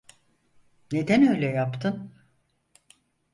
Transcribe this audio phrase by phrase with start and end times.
[0.91, 2.11] Neden öyle yaptın?